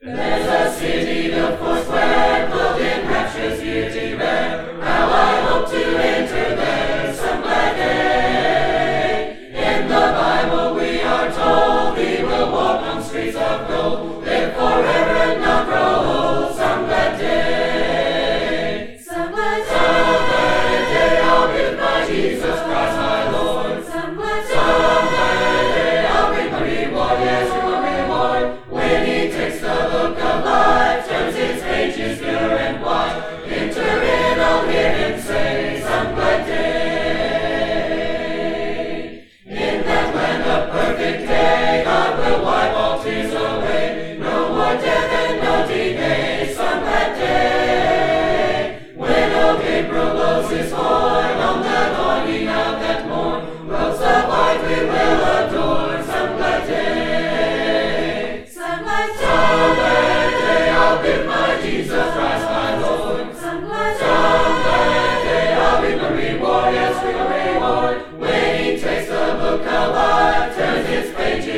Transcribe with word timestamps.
There's 0.00 0.46
a 0.46 0.78
city 0.78 1.28
built 1.30 1.67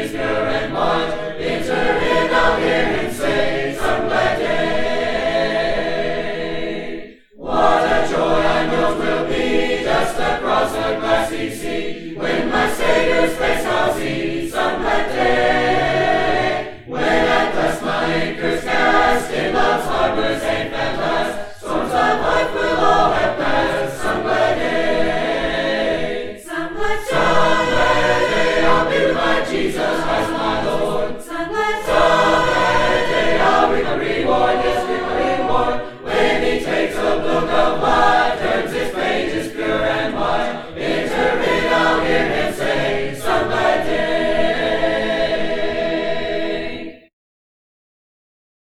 is 0.01 0.13
good. 0.13 0.40